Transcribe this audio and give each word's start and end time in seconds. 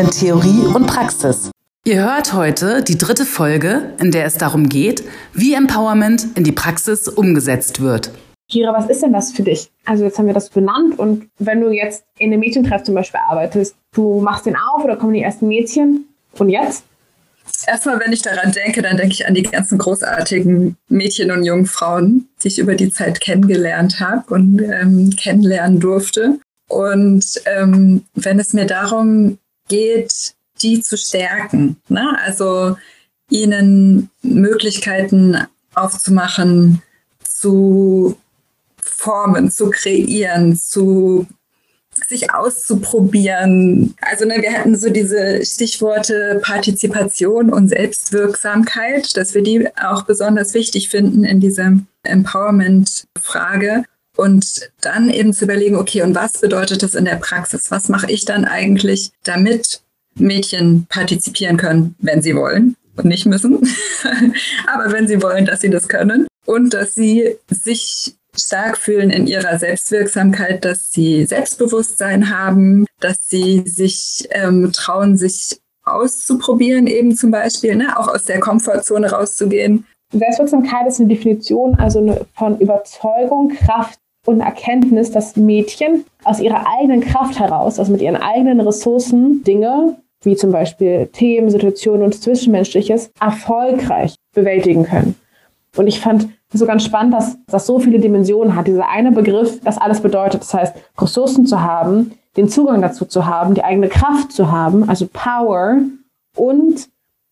in 0.00 0.10
Theorie 0.10 0.64
und 0.74 0.86
Praxis. 0.86 1.50
Ihr 1.84 2.02
hört 2.02 2.32
heute 2.32 2.82
die 2.82 2.96
dritte 2.96 3.26
Folge, 3.26 3.92
in 4.00 4.10
der 4.10 4.24
es 4.24 4.38
darum 4.38 4.70
geht, 4.70 5.04
wie 5.34 5.52
Empowerment 5.52 6.26
in 6.36 6.44
die 6.44 6.52
Praxis 6.52 7.06
umgesetzt 7.06 7.82
wird. 7.82 8.10
Kira, 8.50 8.72
was 8.72 8.88
ist 8.88 9.02
denn 9.02 9.12
das 9.12 9.30
für 9.30 9.42
dich? 9.42 9.70
Also 9.84 10.04
jetzt 10.04 10.18
haben 10.18 10.26
wir 10.26 10.32
das 10.32 10.48
benannt 10.48 10.98
und 10.98 11.28
wenn 11.38 11.60
du 11.60 11.70
jetzt 11.70 12.04
in 12.16 12.32
einem 12.32 12.40
Mädchentreff 12.40 12.82
zum 12.82 12.94
Beispiel 12.94 13.20
arbeitest, 13.28 13.76
du 13.92 14.20
machst 14.22 14.46
den 14.46 14.56
auf 14.56 14.82
oder 14.82 14.96
kommen 14.96 15.12
die 15.12 15.20
ersten 15.20 15.48
Mädchen 15.48 16.06
und 16.38 16.48
jetzt? 16.48 16.82
Erstmal, 17.66 18.00
wenn 18.00 18.14
ich 18.14 18.22
daran 18.22 18.52
denke, 18.52 18.80
dann 18.80 18.96
denke 18.96 19.12
ich 19.12 19.26
an 19.26 19.34
die 19.34 19.42
ganzen 19.42 19.76
großartigen 19.76 20.78
Mädchen 20.88 21.30
und 21.30 21.44
jungen 21.44 21.66
Frauen, 21.66 22.26
die 22.42 22.48
ich 22.48 22.58
über 22.58 22.74
die 22.74 22.90
Zeit 22.90 23.20
kennengelernt 23.20 24.00
habe 24.00 24.32
und 24.32 24.62
ähm, 24.62 25.10
kennenlernen 25.14 25.78
durfte. 25.78 26.38
Und 26.70 27.42
ähm, 27.44 28.04
wenn 28.14 28.38
es 28.38 28.54
mir 28.54 28.64
darum 28.64 29.38
geht, 29.70 30.34
die 30.60 30.82
zu 30.82 30.98
stärken, 30.98 31.76
ne? 31.88 32.18
also 32.22 32.76
ihnen 33.30 34.10
Möglichkeiten 34.22 35.38
aufzumachen, 35.74 36.82
zu 37.22 38.18
formen, 38.82 39.50
zu 39.50 39.70
kreieren, 39.70 40.56
zu 40.56 41.26
sich 42.08 42.32
auszuprobieren. 42.32 43.94
Also 44.00 44.24
ne, 44.24 44.36
wir 44.40 44.52
hatten 44.52 44.76
so 44.76 44.90
diese 44.90 45.44
Stichworte 45.44 46.40
Partizipation 46.42 47.52
und 47.52 47.68
Selbstwirksamkeit, 47.68 49.16
dass 49.16 49.34
wir 49.34 49.42
die 49.42 49.68
auch 49.76 50.02
besonders 50.02 50.54
wichtig 50.54 50.88
finden 50.88 51.24
in 51.24 51.40
dieser 51.40 51.72
Empowerment-Frage. 52.02 53.84
Und 54.16 54.70
dann 54.80 55.08
eben 55.08 55.32
zu 55.32 55.44
überlegen, 55.44 55.76
okay, 55.76 56.02
und 56.02 56.14
was 56.14 56.40
bedeutet 56.40 56.82
das 56.82 56.94
in 56.94 57.04
der 57.04 57.16
Praxis? 57.16 57.70
Was 57.70 57.88
mache 57.88 58.10
ich 58.10 58.24
dann 58.24 58.44
eigentlich, 58.44 59.12
damit 59.22 59.82
Mädchen 60.16 60.86
partizipieren 60.88 61.56
können, 61.56 61.94
wenn 62.00 62.22
sie 62.22 62.34
wollen 62.34 62.76
und 62.96 63.04
nicht 63.06 63.26
müssen, 63.26 63.60
aber 64.66 64.92
wenn 64.92 65.08
sie 65.08 65.22
wollen, 65.22 65.46
dass 65.46 65.60
sie 65.60 65.70
das 65.70 65.88
können 65.88 66.26
und 66.44 66.74
dass 66.74 66.94
sie 66.94 67.36
sich 67.48 68.14
stark 68.36 68.78
fühlen 68.78 69.10
in 69.10 69.26
ihrer 69.26 69.58
Selbstwirksamkeit, 69.58 70.64
dass 70.64 70.92
sie 70.92 71.24
Selbstbewusstsein 71.24 72.30
haben, 72.30 72.86
dass 73.00 73.28
sie 73.28 73.62
sich 73.66 74.28
ähm, 74.30 74.72
trauen, 74.72 75.16
sich 75.16 75.60
auszuprobieren, 75.84 76.86
eben 76.86 77.16
zum 77.16 77.30
Beispiel, 77.30 77.74
ne? 77.74 77.98
auch 77.98 78.08
aus 78.08 78.24
der 78.24 78.40
Komfortzone 78.40 79.10
rauszugehen. 79.10 79.86
Selbstwirksamkeit 80.12 80.86
ist 80.86 81.00
eine 81.00 81.08
Definition 81.08 81.76
also 81.76 82.00
eine, 82.00 82.26
von 82.34 82.58
Überzeugung, 82.58 83.50
Kraft 83.50 83.98
und 84.26 84.40
Erkenntnis, 84.40 85.10
dass 85.10 85.36
Mädchen 85.36 86.04
aus 86.24 86.40
ihrer 86.40 86.66
eigenen 86.66 87.00
Kraft 87.00 87.38
heraus, 87.38 87.78
also 87.78 87.92
mit 87.92 88.02
ihren 88.02 88.16
eigenen 88.16 88.60
Ressourcen, 88.60 89.44
Dinge 89.44 89.96
wie 90.22 90.36
zum 90.36 90.52
Beispiel 90.52 91.08
Themen, 91.12 91.50
Situationen 91.50 92.02
und 92.02 92.14
Zwischenmenschliches 92.14 93.10
erfolgreich 93.20 94.16
bewältigen 94.34 94.84
können. 94.84 95.14
Und 95.76 95.86
ich 95.86 96.00
fand 96.00 96.28
so 96.52 96.66
ganz 96.66 96.84
spannend, 96.84 97.14
dass 97.14 97.38
das 97.46 97.66
so 97.66 97.78
viele 97.78 98.00
Dimensionen 98.00 98.56
hat. 98.56 98.66
Dieser 98.66 98.88
eine 98.88 99.12
Begriff, 99.12 99.60
das 99.62 99.78
alles 99.78 100.00
bedeutet. 100.00 100.42
Das 100.42 100.52
heißt, 100.52 100.76
Ressourcen 100.98 101.46
zu 101.46 101.62
haben, 101.62 102.12
den 102.36 102.48
Zugang 102.48 102.82
dazu 102.82 103.04
zu 103.04 103.26
haben, 103.26 103.54
die 103.54 103.64
eigene 103.64 103.88
Kraft 103.88 104.32
zu 104.32 104.50
haben, 104.50 104.88
also 104.88 105.08
Power 105.10 105.78
und 106.36 106.88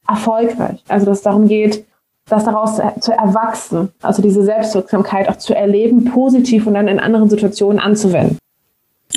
erfolgreich. 0.06 0.82
Also 0.88 1.06
dass 1.06 1.18
es 1.18 1.24
darum 1.24 1.48
geht, 1.48 1.84
das 2.28 2.44
daraus 2.44 2.80
zu 3.00 3.12
erwachsen, 3.12 3.90
also 4.02 4.22
diese 4.22 4.42
Selbstwirksamkeit 4.42 5.28
auch 5.28 5.38
zu 5.38 5.54
erleben, 5.54 6.04
positiv 6.04 6.66
und 6.66 6.74
dann 6.74 6.88
in 6.88 7.00
anderen 7.00 7.30
Situationen 7.30 7.78
anzuwenden. 7.78 8.38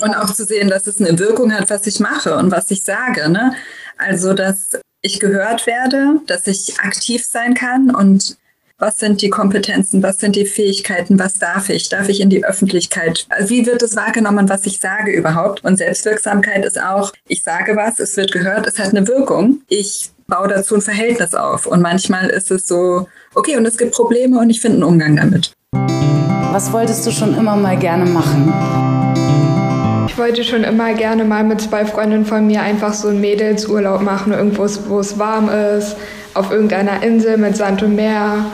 Und 0.02 0.16
auch 0.16 0.34
zu 0.34 0.46
sehen, 0.46 0.70
dass 0.70 0.88
es 0.88 1.02
eine 1.02 1.20
Wirkung 1.20 1.54
hat, 1.54 1.70
was 1.70 1.86
ich 1.86 2.00
mache 2.00 2.38
und 2.38 2.52
was 2.52 2.72
ich 2.72 2.84
sage. 2.84 3.30
Ne? 3.30 3.54
Also, 3.98 4.34
dass 4.34 4.80
ich 5.02 5.20
gehört 5.20 5.68
werde, 5.68 6.22
dass 6.28 6.48
ich 6.48 6.80
aktiv 6.80 7.26
sein 7.26 7.54
kann 7.56 7.94
und 7.94 8.38
was 8.82 8.98
sind 8.98 9.22
die 9.22 9.30
Kompetenzen, 9.30 10.02
was 10.02 10.18
sind 10.18 10.36
die 10.36 10.46
Fähigkeiten, 10.46 11.20
was 11.20 11.36
darf 11.36 11.70
ich? 11.70 11.90
Darf 11.90 12.10
ich 12.10 12.20
in 12.20 12.32
die 12.32 12.44
Öffentlichkeit? 12.44 13.28
Also 13.30 13.50
wie 13.52 13.68
wird 13.68 13.84
es 13.84 13.96
wahrgenommen, 13.96 14.50
was 14.50 14.66
ich 14.66 14.80
sage 14.80 15.12
überhaupt? 15.12 15.64
Und 15.64 15.78
Selbstwirksamkeit 15.78 16.66
ist 16.66 16.82
auch, 16.82 17.12
ich 17.28 17.44
sage 17.44 17.76
was, 17.76 18.00
es 18.00 18.18
wird 18.18 18.32
gehört, 18.32 18.66
es 18.66 18.80
hat 18.80 18.90
eine 18.90 19.08
Wirkung. 19.08 19.62
Ich 19.68 20.10
baue 20.32 20.48
dazu 20.48 20.76
ein 20.76 20.82
Verhältnis 20.82 21.36
auf. 21.36 21.68
Und 21.68 21.82
manchmal 21.82 22.30
ist 22.30 22.50
es 22.50 22.66
so, 22.66 23.08
okay, 23.36 23.58
und 23.58 23.66
es 23.66 23.78
gibt 23.78 23.92
Probleme 23.92 24.40
und 24.40 24.50
ich 24.50 24.62
finde 24.62 24.78
einen 24.78 24.84
Umgang 24.84 25.18
damit. 25.18 25.52
Was 26.54 26.72
wolltest 26.72 27.06
du 27.06 27.12
schon 27.12 27.38
immer 27.38 27.56
mal 27.56 27.78
gerne 27.78 28.06
machen? 28.06 28.52
Ich 30.08 30.18
wollte 30.18 30.44
schon 30.44 30.64
immer 30.64 30.94
gerne 30.94 31.26
mal 31.26 31.44
mit 31.44 31.62
zwei 31.62 31.86
Freundinnen 31.86 32.26
von 32.26 32.48
mir 32.48 32.62
einfach 32.62 32.94
so 32.94 33.10
einen 33.10 33.22
Mädelsurlaub 33.22 34.02
machen, 34.02 34.34
irgendwo, 34.34 34.68
wo 34.88 35.00
es 35.00 35.20
warm 35.20 35.50
ist, 35.50 35.96
auf 36.34 36.52
irgendeiner 36.52 37.04
Insel 37.04 37.38
mit 37.38 37.56
Sand 37.58 37.84
und 37.84 37.96
Meer 37.96 38.46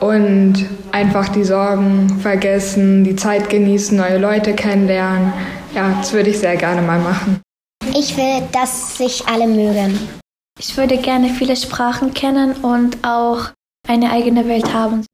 und 0.00 0.66
einfach 0.92 1.28
die 1.28 1.44
Sorgen 1.44 2.18
vergessen, 2.20 3.04
die 3.04 3.16
Zeit 3.16 3.48
genießen, 3.48 3.96
neue 3.96 4.18
Leute 4.18 4.52
kennenlernen. 4.54 5.32
Ja, 5.74 5.94
das 6.00 6.12
würde 6.12 6.30
ich 6.30 6.38
sehr 6.38 6.56
gerne 6.56 6.82
mal 6.82 6.98
machen. 6.98 7.40
Ich 7.94 8.16
will, 8.16 8.42
dass 8.52 8.98
sich 8.98 9.26
alle 9.26 9.46
mögen. 9.46 9.98
Ich 10.56 10.76
würde 10.76 10.96
gerne 10.98 11.30
viele 11.30 11.56
Sprachen 11.56 12.14
kennen 12.14 12.52
und 12.62 12.98
auch 13.04 13.50
eine 13.88 14.12
eigene 14.12 14.46
Welt 14.46 14.72
haben. 14.72 15.04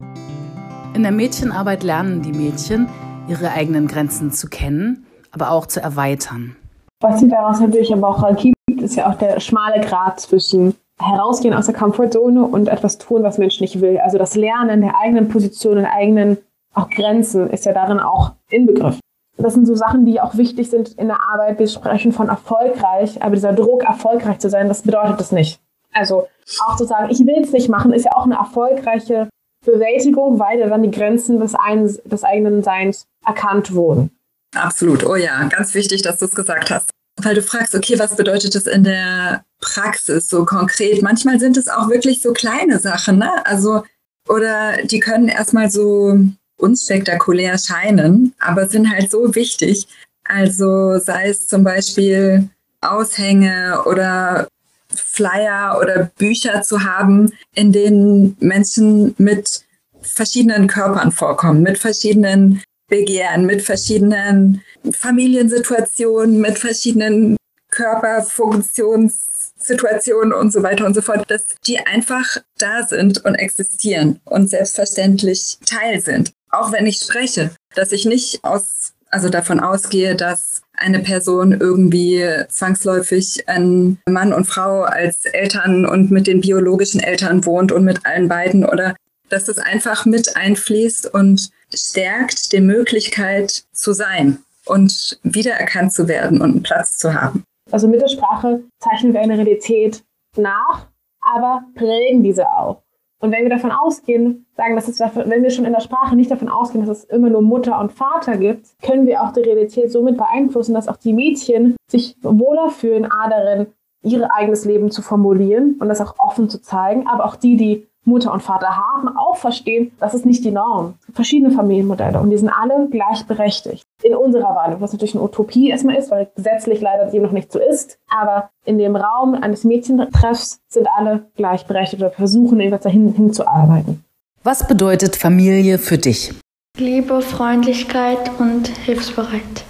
In 0.93 1.01
der 1.01 1.11
Mädchenarbeit 1.11 1.81
lernen 1.81 2.21
die 2.21 2.31
Mädchen, 2.31 2.87
ihre 3.27 3.51
eigenen 3.51 3.87
Grenzen 3.87 4.31
zu 4.31 4.49
kennen, 4.49 5.07
aber 5.31 5.49
auch 5.49 5.65
zu 5.65 5.81
erweitern. 5.81 6.55
Was 6.99 7.21
sie 7.21 7.27
daraus 7.27 7.59
natürlich 7.59 7.91
aber 7.91 8.09
auch 8.09 8.37
gibt, 8.37 8.55
ist 8.81 8.95
ja 8.95 9.09
auch 9.09 9.15
der 9.15 9.39
schmale 9.39 9.81
Grat 9.81 10.19
zwischen 10.19 10.75
herausgehen 11.01 11.55
aus 11.55 11.65
der 11.65 11.73
Komfortzone 11.75 12.43
und 12.43 12.67
etwas 12.67 12.99
tun, 12.99 13.23
was 13.23 13.39
Mensch 13.39 13.59
nicht 13.61 13.81
will. 13.81 13.97
Also 13.97 14.19
das 14.19 14.35
Lernen 14.35 14.81
der 14.81 14.95
eigenen 15.01 15.27
Position 15.27 15.79
und 15.79 15.85
eigenen 15.85 16.37
auch 16.75 16.89
Grenzen 16.91 17.49
ist 17.49 17.65
ja 17.65 17.73
darin 17.73 17.99
auch 17.99 18.33
inbegriffen. 18.49 18.99
Das 19.41 19.53
sind 19.53 19.65
so 19.65 19.75
Sachen, 19.75 20.05
die 20.05 20.21
auch 20.21 20.37
wichtig 20.37 20.69
sind 20.69 20.89
in 20.93 21.07
der 21.07 21.19
Arbeit. 21.21 21.59
Wir 21.59 21.67
sprechen 21.67 22.11
von 22.11 22.29
erfolgreich, 22.29 23.21
aber 23.21 23.35
dieser 23.35 23.53
Druck, 23.53 23.83
erfolgreich 23.83 24.39
zu 24.39 24.49
sein, 24.49 24.67
das 24.67 24.81
bedeutet 24.81 25.19
es 25.19 25.31
nicht. 25.31 25.59
Also 25.93 26.27
auch 26.65 26.77
zu 26.77 26.85
sagen, 26.85 27.09
ich 27.09 27.19
will 27.19 27.41
es 27.43 27.51
nicht 27.51 27.69
machen, 27.69 27.93
ist 27.93 28.05
ja 28.05 28.11
auch 28.15 28.25
eine 28.25 28.35
erfolgreiche 28.35 29.29
Bewältigung, 29.65 30.39
weil 30.39 30.59
ja 30.59 30.67
dann 30.67 30.83
die 30.83 30.91
Grenzen 30.91 31.39
des, 31.39 31.53
einen, 31.55 31.87
des 32.05 32.23
eigenen 32.23 32.63
Seins 32.63 33.05
erkannt 33.25 33.73
wurden. 33.73 34.11
Absolut. 34.55 35.05
Oh 35.05 35.15
ja, 35.15 35.43
ganz 35.45 35.73
wichtig, 35.73 36.01
dass 36.01 36.17
du 36.17 36.25
es 36.25 36.31
gesagt 36.31 36.71
hast 36.71 36.89
weil 37.17 37.35
du 37.35 37.41
fragst, 37.41 37.75
okay, 37.75 37.99
was 37.99 38.15
bedeutet 38.15 38.55
das 38.55 38.67
in 38.67 38.83
der 38.83 39.43
Praxis 39.59 40.29
so 40.29 40.45
konkret? 40.45 41.01
Manchmal 41.01 41.39
sind 41.39 41.57
es 41.57 41.67
auch 41.67 41.89
wirklich 41.89 42.21
so 42.21 42.33
kleine 42.33 42.79
Sachen, 42.79 43.17
ne? 43.17 43.45
Also, 43.45 43.83
oder 44.27 44.77
die 44.83 44.99
können 44.99 45.27
erstmal 45.27 45.69
so 45.69 46.17
unspektakulär 46.61 47.57
scheinen, 47.57 48.33
aber 48.39 48.69
sind 48.69 48.89
halt 48.89 49.11
so 49.11 49.35
wichtig. 49.35 49.87
Also 50.23 50.97
sei 50.99 51.29
es 51.29 51.47
zum 51.47 51.63
Beispiel 51.63 52.49
Aushänge 52.81 53.83
oder 53.85 54.47
Flyer 54.93 55.79
oder 55.79 56.11
Bücher 56.17 56.61
zu 56.61 56.83
haben, 56.83 57.31
in 57.55 57.71
denen 57.71 58.35
Menschen 58.39 59.15
mit 59.17 59.63
verschiedenen 60.01 60.67
Körpern 60.67 61.11
vorkommen, 61.11 61.63
mit 61.63 61.77
verschiedenen 61.77 62.61
Begehren, 62.87 63.45
mit 63.45 63.61
verschiedenen 63.61 64.61
Familiensituationen, 64.91 66.41
mit 66.41 66.59
verschiedenen 66.59 67.37
Körperfunktionssituationen 67.69 70.33
und 70.33 70.51
so 70.51 70.61
weiter 70.61 70.85
und 70.85 70.93
so 70.93 71.01
fort, 71.01 71.23
dass 71.31 71.45
die 71.65 71.79
einfach 71.79 72.35
da 72.57 72.83
sind 72.83 73.23
und 73.23 73.35
existieren 73.35 74.19
und 74.25 74.49
selbstverständlich 74.49 75.57
Teil 75.65 76.01
sind. 76.01 76.33
Auch 76.51 76.71
wenn 76.71 76.85
ich 76.85 76.97
spreche, 76.97 77.51
dass 77.75 77.91
ich 77.91 78.05
nicht 78.05 78.43
aus, 78.43 78.93
also 79.09 79.29
davon 79.29 79.59
ausgehe, 79.59 80.15
dass 80.15 80.61
eine 80.73 80.99
Person 80.99 81.53
irgendwie 81.53 82.27
zwangsläufig 82.49 83.47
ein 83.47 83.99
Mann 84.07 84.33
und 84.33 84.45
Frau 84.45 84.81
als 84.81 85.25
Eltern 85.25 85.85
und 85.85 86.11
mit 86.11 86.27
den 86.27 86.41
biologischen 86.41 86.99
Eltern 86.99 87.45
wohnt 87.45 87.71
und 87.71 87.85
mit 87.85 88.05
allen 88.05 88.27
beiden 88.27 88.65
oder 88.65 88.95
dass 89.29 89.45
das 89.45 89.57
einfach 89.57 90.05
mit 90.05 90.35
einfließt 90.35 91.13
und 91.13 91.51
stärkt 91.73 92.51
die 92.51 92.59
Möglichkeit 92.59 93.63
zu 93.71 93.93
sein 93.93 94.39
und 94.65 95.19
wiedererkannt 95.23 95.93
zu 95.93 96.07
werden 96.07 96.41
und 96.41 96.51
einen 96.51 96.63
Platz 96.63 96.97
zu 96.97 97.13
haben. 97.13 97.43
Also 97.71 97.87
mit 97.87 98.01
der 98.01 98.09
Sprache 98.09 98.61
zeichnen 98.79 99.13
wir 99.13 99.21
eine 99.21 99.37
Realität 99.37 100.03
nach, 100.35 100.87
aber 101.21 101.63
prägen 101.75 102.23
diese 102.23 102.45
auch. 102.47 102.83
Und 103.21 103.31
wenn 103.31 103.43
wir 103.43 103.51
davon 103.51 103.71
ausgehen, 103.71 104.47
sagen, 104.57 104.75
dass 104.75 104.87
es, 104.87 104.99
wenn 104.99 105.43
wir 105.43 105.51
schon 105.51 105.65
in 105.65 105.73
der 105.73 105.79
Sprache 105.79 106.15
nicht 106.15 106.31
davon 106.31 106.49
ausgehen, 106.49 106.85
dass 106.85 106.99
es 106.99 107.03
immer 107.05 107.29
nur 107.29 107.43
Mutter 107.43 107.79
und 107.79 107.91
Vater 107.91 108.35
gibt, 108.37 108.69
können 108.81 109.05
wir 109.05 109.21
auch 109.21 109.31
die 109.31 109.41
Realität 109.41 109.91
somit 109.91 110.17
beeinflussen, 110.17 110.73
dass 110.73 110.87
auch 110.87 110.97
die 110.97 111.13
Mädchen 111.13 111.75
sich 111.87 112.17
wohler 112.23 112.69
fühlen, 112.69 113.05
A 113.05 113.29
darin, 113.29 113.67
ihr 114.03 114.33
eigenes 114.33 114.65
Leben 114.65 114.89
zu 114.89 115.03
formulieren 115.03 115.77
und 115.79 115.87
das 115.87 116.01
auch 116.01 116.15
offen 116.17 116.49
zu 116.49 116.61
zeigen, 116.61 117.07
aber 117.07 117.25
auch 117.25 117.35
die, 117.35 117.55
die 117.55 117.87
Mutter 118.03 118.33
und 118.33 118.41
Vater 118.41 118.75
haben, 118.75 119.15
auch 119.15 119.35
verstehen, 119.35 119.91
das 119.99 120.13
ist 120.13 120.25
nicht 120.25 120.43
die 120.43 120.51
Norm. 120.51 120.95
Verschiedene 121.13 121.51
Familienmodelle 121.51 122.19
und 122.19 122.31
die 122.31 122.37
sind 122.37 122.49
alle 122.49 122.87
gleichberechtigt. 122.89 123.85
In 124.01 124.15
unserer 124.15 124.55
Wahrnehmung, 124.55 124.81
was 124.81 124.91
natürlich 124.91 125.13
eine 125.13 125.23
Utopie 125.23 125.69
erstmal 125.69 125.95
ist, 125.95 126.09
weil 126.09 126.31
gesetzlich 126.35 126.81
leider 126.81 127.05
dem 127.11 127.21
noch 127.23 127.31
nicht 127.31 127.51
so 127.51 127.59
ist. 127.59 127.99
Aber 128.09 128.49
in 128.65 128.77
dem 128.79 128.95
Raum 128.95 129.35
eines 129.35 129.63
Mädchentreffs 129.63 130.61
sind 130.67 130.87
alle 130.97 131.27
gleichberechtigt 131.35 132.01
oder 132.01 132.11
versuchen 132.11 132.59
irgendwas 132.59 132.81
dahin 132.81 133.13
hinzuarbeiten. 133.13 134.03
Was 134.43 134.67
bedeutet 134.67 135.15
Familie 135.15 135.77
für 135.77 135.99
dich? 135.99 136.33
Liebe, 136.77 137.21
Freundlichkeit 137.21 138.31
und 138.39 138.67
hilfsbereit. 138.67 139.65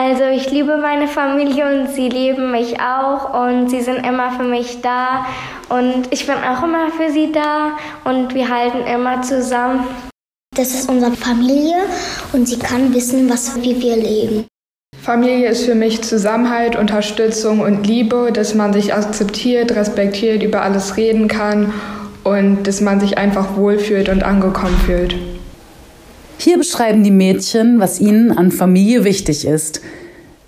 Also 0.00 0.26
ich 0.26 0.48
liebe 0.52 0.76
meine 0.76 1.08
Familie 1.08 1.66
und 1.66 1.92
sie 1.92 2.08
lieben 2.08 2.52
mich 2.52 2.78
auch 2.78 3.34
und 3.34 3.68
sie 3.68 3.80
sind 3.80 4.06
immer 4.06 4.30
für 4.30 4.44
mich 4.44 4.80
da 4.80 5.26
und 5.70 6.04
ich 6.12 6.24
bin 6.24 6.36
auch 6.36 6.62
immer 6.62 6.92
für 6.92 7.10
sie 7.10 7.32
da 7.32 7.76
und 8.04 8.32
wir 8.32 8.48
halten 8.48 8.86
immer 8.86 9.22
zusammen. 9.22 9.88
Das 10.54 10.72
ist 10.72 10.88
unsere 10.88 11.16
Familie 11.16 11.78
und 12.32 12.46
sie 12.46 12.60
kann 12.60 12.94
wissen, 12.94 13.28
was 13.28 13.60
wie 13.60 13.82
wir 13.82 13.96
leben. 13.96 14.46
Familie 15.02 15.48
ist 15.48 15.64
für 15.64 15.74
mich 15.74 16.00
Zusammenhalt, 16.04 16.76
Unterstützung 16.76 17.58
und 17.58 17.84
Liebe, 17.84 18.30
dass 18.32 18.54
man 18.54 18.72
sich 18.72 18.94
akzeptiert, 18.94 19.72
respektiert, 19.72 20.44
über 20.44 20.62
alles 20.62 20.96
reden 20.96 21.26
kann 21.26 21.74
und 22.22 22.68
dass 22.68 22.80
man 22.80 23.00
sich 23.00 23.18
einfach 23.18 23.56
wohlfühlt 23.56 24.08
und 24.10 24.22
angekommen 24.22 24.78
fühlt. 24.86 25.16
Hier 26.38 26.56
beschreiben 26.56 27.02
die 27.02 27.10
Mädchen, 27.10 27.80
was 27.80 28.00
ihnen 28.00 28.30
an 28.30 28.52
Familie 28.52 29.04
wichtig 29.04 29.44
ist. 29.44 29.80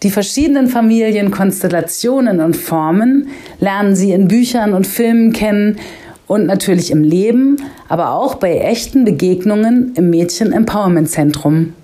Die 0.04 0.10
verschiedenen 0.10 0.68
Familienkonstellationen 0.68 2.40
und 2.40 2.56
Formen 2.56 3.28
lernen 3.58 3.96
sie 3.96 4.12
in 4.12 4.28
Büchern 4.28 4.72
und 4.72 4.86
Filmen 4.86 5.32
kennen 5.32 5.78
und 6.28 6.46
natürlich 6.46 6.92
im 6.92 7.02
Leben, 7.02 7.56
aber 7.88 8.12
auch 8.12 8.36
bei 8.36 8.58
echten 8.58 9.04
Begegnungen 9.04 9.92
im 9.96 10.10
Mädchen 10.10 10.52
Empowerment 10.52 11.10
Zentrum. 11.10 11.74